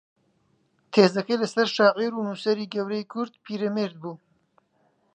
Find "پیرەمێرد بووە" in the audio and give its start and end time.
3.43-4.15